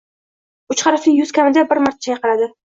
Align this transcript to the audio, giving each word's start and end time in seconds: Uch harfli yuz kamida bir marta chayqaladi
Uch 0.75 0.81
harfli 0.91 1.13
yuz 1.17 1.33
kamida 1.39 1.65
bir 1.75 1.83
marta 1.85 2.05
chayqaladi 2.09 2.51